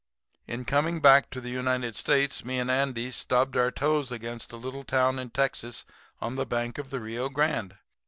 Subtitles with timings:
[0.47, 4.57] "In coming back to the United States me and Andy stubbed our toes against a
[4.57, 5.85] little town in Texas
[6.19, 7.77] on the bank of the Rio Grande.